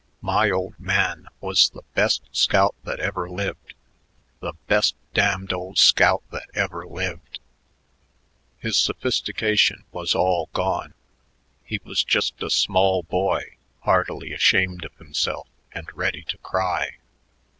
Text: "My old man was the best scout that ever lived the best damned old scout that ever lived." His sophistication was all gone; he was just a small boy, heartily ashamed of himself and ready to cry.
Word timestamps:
"My 0.23 0.49
old 0.49 0.79
man 0.79 1.27
was 1.41 1.69
the 1.69 1.83
best 1.93 2.23
scout 2.31 2.73
that 2.85 2.99
ever 2.99 3.29
lived 3.29 3.75
the 4.39 4.53
best 4.65 4.95
damned 5.13 5.53
old 5.53 5.77
scout 5.77 6.23
that 6.31 6.49
ever 6.55 6.87
lived." 6.87 7.39
His 8.57 8.77
sophistication 8.77 9.83
was 9.91 10.15
all 10.15 10.49
gone; 10.53 10.95
he 11.63 11.79
was 11.83 12.03
just 12.03 12.41
a 12.41 12.49
small 12.49 13.03
boy, 13.03 13.57
heartily 13.81 14.33
ashamed 14.33 14.85
of 14.85 14.95
himself 14.97 15.47
and 15.71 15.87
ready 15.93 16.23
to 16.29 16.37
cry. 16.39 16.97